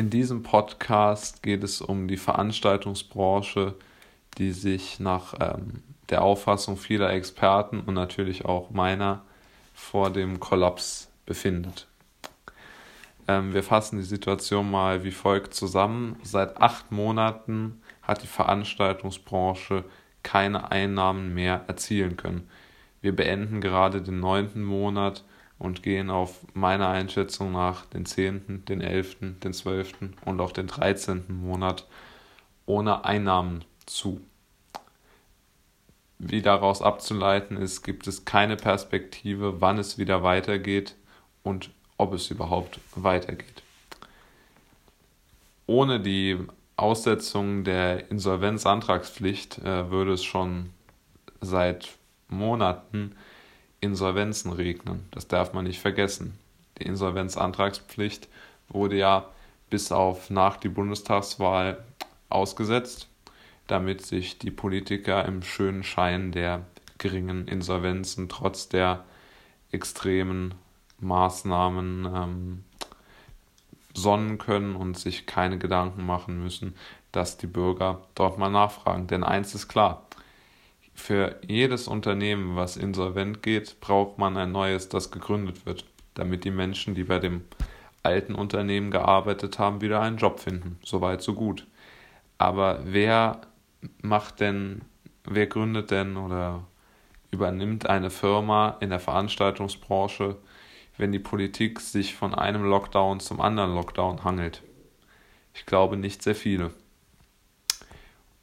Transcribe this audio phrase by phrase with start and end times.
[0.00, 3.74] In diesem Podcast geht es um die Veranstaltungsbranche,
[4.38, 9.20] die sich nach ähm, der Auffassung vieler Experten und natürlich auch meiner
[9.74, 11.86] vor dem Kollaps befindet.
[13.28, 16.16] Ähm, wir fassen die Situation mal wie folgt zusammen.
[16.22, 19.84] Seit acht Monaten hat die Veranstaltungsbranche
[20.22, 22.48] keine Einnahmen mehr erzielen können.
[23.02, 25.24] Wir beenden gerade den neunten Monat
[25.60, 29.92] und gehen auf meiner Einschätzung nach den 10., den 11., den 12.
[30.24, 31.26] und auch den 13.
[31.28, 31.86] Monat
[32.64, 34.22] ohne Einnahmen zu.
[36.18, 40.96] Wie daraus abzuleiten ist, gibt es keine Perspektive, wann es wieder weitergeht
[41.42, 43.62] und ob es überhaupt weitergeht.
[45.66, 46.38] Ohne die
[46.76, 50.70] Aussetzung der Insolvenzantragspflicht äh, würde es schon
[51.42, 51.90] seit
[52.28, 53.14] Monaten
[53.80, 55.06] Insolvenzen regnen.
[55.10, 56.38] Das darf man nicht vergessen.
[56.78, 58.28] Die Insolvenzantragspflicht
[58.68, 59.26] wurde ja
[59.68, 61.82] bis auf nach die Bundestagswahl
[62.28, 63.08] ausgesetzt,
[63.66, 66.66] damit sich die Politiker im schönen Schein der
[66.98, 69.04] geringen Insolvenzen trotz der
[69.72, 70.54] extremen
[70.98, 72.64] Maßnahmen ähm,
[73.94, 76.74] sonnen können und sich keine Gedanken machen müssen,
[77.12, 79.06] dass die Bürger dort mal nachfragen.
[79.06, 80.06] Denn eins ist klar,
[81.00, 85.84] für jedes Unternehmen, was insolvent geht, braucht man ein neues, das gegründet wird,
[86.14, 87.42] damit die Menschen, die bei dem
[88.02, 90.78] alten Unternehmen gearbeitet haben, wieder einen Job finden.
[90.84, 91.66] Soweit, so gut.
[92.38, 93.40] Aber wer
[94.02, 94.82] macht denn,
[95.24, 96.64] wer gründet denn oder
[97.30, 100.36] übernimmt eine Firma in der Veranstaltungsbranche,
[100.96, 104.62] wenn die Politik sich von einem Lockdown zum anderen Lockdown hangelt?
[105.54, 106.72] Ich glaube nicht sehr viele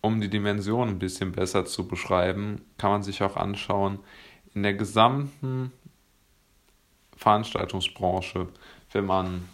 [0.08, 4.00] um die Dimension ein bisschen besser zu beschreiben, kann man sich auch anschauen,
[4.56, 5.72] in der gesamten
[7.16, 8.48] Veranstaltungsbranche,
[8.94, 9.48] wenn man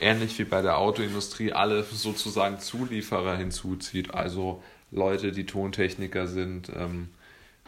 [0.00, 7.10] ähnlich wie bei der Autoindustrie alle sozusagen Zulieferer hinzuzieht, also Leute, die Tontechniker sind, ähm,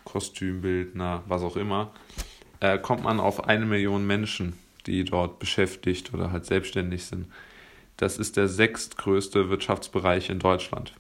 [0.05, 1.93] Kostümbildner, was auch immer,
[2.61, 7.27] äh, kommt man auf eine Million Menschen, die dort beschäftigt oder halt selbstständig sind.
[7.97, 10.95] Das ist der sechstgrößte Wirtschaftsbereich in Deutschland.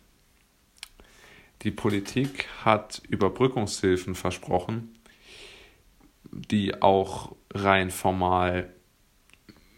[1.62, 4.94] Die Politik hat Überbrückungshilfen versprochen,
[6.30, 8.70] die auch rein formal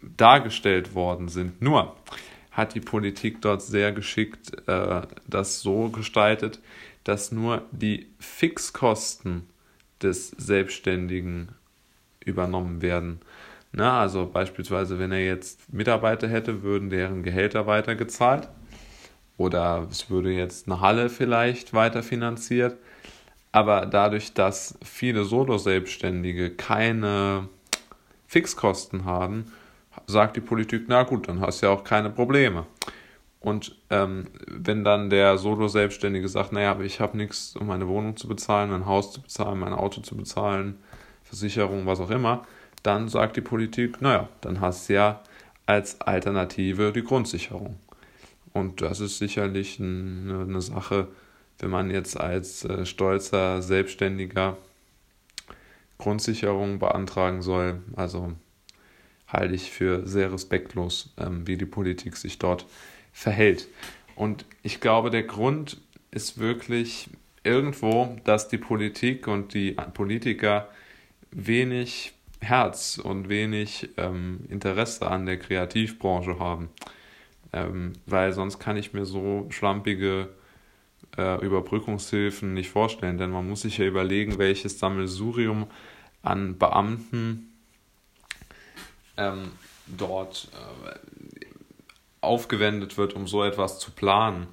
[0.01, 1.61] dargestellt worden sind.
[1.61, 1.95] Nur
[2.51, 6.59] hat die Politik dort sehr geschickt äh, das so gestaltet,
[7.03, 9.47] dass nur die Fixkosten
[10.01, 11.49] des Selbstständigen
[12.23, 13.19] übernommen werden.
[13.71, 18.49] Na, also beispielsweise, wenn er jetzt Mitarbeiter hätte, würden deren Gehälter weitergezahlt.
[19.39, 22.77] Oder es würde jetzt eine Halle vielleicht weiterfinanziert.
[23.53, 27.47] Aber dadurch, dass viele Solo-Selbstständige keine
[28.27, 29.53] Fixkosten haben,
[30.07, 32.65] sagt die Politik, na gut, dann hast du ja auch keine Probleme.
[33.39, 38.17] Und ähm, wenn dann der Solo-Selbstständige sagt, naja, aber ich habe nichts, um meine Wohnung
[38.17, 40.77] zu bezahlen, mein Haus zu bezahlen, mein Auto zu bezahlen,
[41.23, 42.45] Versicherung, was auch immer,
[42.83, 45.21] dann sagt die Politik, naja, dann hast du ja
[45.65, 47.77] als Alternative die Grundsicherung.
[48.53, 51.07] Und das ist sicherlich eine, eine Sache,
[51.59, 54.57] wenn man jetzt als äh, stolzer Selbstständiger
[55.97, 57.81] Grundsicherung beantragen soll.
[57.95, 58.33] Also
[59.27, 62.65] halte ich für sehr respektlos, ähm, wie die Politik sich dort
[63.11, 63.67] verhält.
[64.15, 65.79] Und ich glaube, der Grund
[66.11, 67.09] ist wirklich
[67.43, 70.69] irgendwo, dass die Politik und die Politiker
[71.31, 76.69] wenig Herz und wenig ähm, Interesse an der Kreativbranche haben
[77.53, 80.29] ähm, weil sonst kann ich mir so schlampige
[81.17, 85.67] äh, Überbrückungshilfen nicht vorstellen, denn man muss sich ja überlegen, welches Sammelsurium
[86.21, 87.53] an Beamten
[89.17, 89.51] ähm,
[89.87, 90.95] dort äh,
[92.21, 94.47] aufgewendet wird, um so etwas zu planen.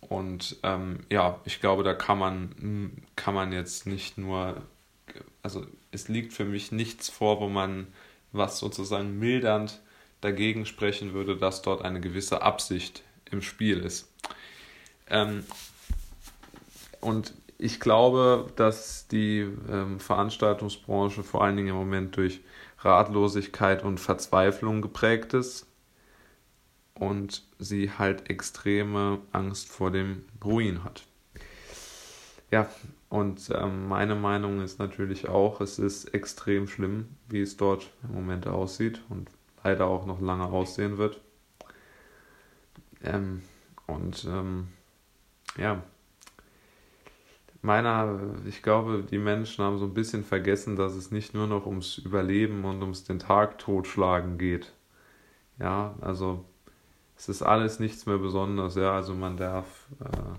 [0.00, 4.60] Und ähm, ja, ich glaube, da kann man, kann man jetzt nicht nur,
[5.42, 7.86] also es liegt für mich nichts vor, wo man
[8.32, 9.80] was sozusagen mildernd
[10.20, 14.12] dagegen sprechen würde, dass dort eine gewisse Absicht im Spiel ist.
[15.08, 15.44] Ähm,
[17.00, 22.40] und ich glaube, dass die ähm, Veranstaltungsbranche vor allen Dingen im Moment durch
[22.78, 25.66] Ratlosigkeit und Verzweiflung geprägt ist
[26.94, 31.04] und sie halt extreme Angst vor dem Ruin hat.
[32.50, 32.68] Ja,
[33.08, 38.14] und ähm, meine Meinung ist natürlich auch, es ist extrem schlimm, wie es dort im
[38.14, 39.28] Moment aussieht und
[39.64, 41.20] leider auch noch lange aussehen wird.
[43.02, 43.42] Ähm,
[43.86, 44.68] und ähm,
[45.56, 45.82] ja,
[47.62, 51.66] meiner, ich glaube, die Menschen haben so ein bisschen vergessen, dass es nicht nur noch
[51.66, 54.72] ums Überleben und ums den Tag totschlagen geht.
[55.58, 56.44] Ja, also
[57.16, 58.94] es ist alles nichts mehr Besonderes, ja.
[58.94, 60.38] Also man darf, äh,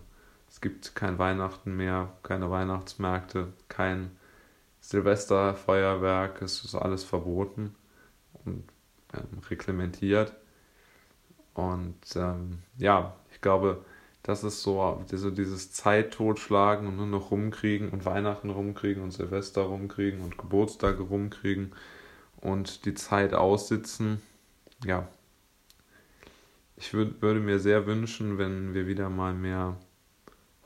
[0.50, 4.12] es gibt kein Weihnachten mehr, keine Weihnachtsmärkte, kein
[4.82, 7.76] Silvesterfeuerwerk, es ist alles verboten
[8.46, 8.64] und
[9.14, 10.34] ähm, reglementiert.
[11.54, 13.84] Und ähm, ja, ich glaube,
[14.24, 19.12] das ist so diese, dieses Zeit totschlagen und nur noch rumkriegen und Weihnachten rumkriegen und
[19.12, 21.74] Silvester rumkriegen und Geburtstage rumkriegen
[22.38, 24.22] und die Zeit aussitzen.
[24.86, 25.08] Ja,
[26.78, 29.78] ich würd, würde mir sehr wünschen, wenn wir wieder mal mehr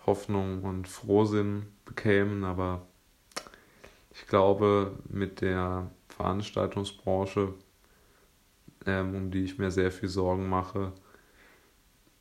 [0.06, 2.86] Hoffnung und Frohsinn bekämen, aber
[4.14, 7.54] ich glaube, mit der Veranstaltungsbranche,
[8.86, 10.94] ähm, um die ich mir sehr viel Sorgen mache,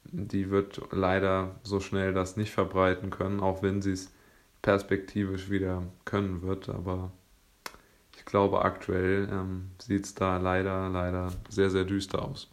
[0.05, 4.13] die wird leider so schnell das nicht verbreiten können, auch wenn sie es
[4.63, 6.69] perspektivisch wieder können wird.
[6.69, 7.11] Aber
[8.17, 12.49] ich glaube, aktuell ähm, sieht es da leider, leider sehr, sehr düster aus.